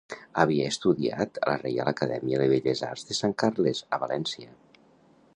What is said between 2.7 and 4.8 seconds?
Arts de Sant Carles, a València.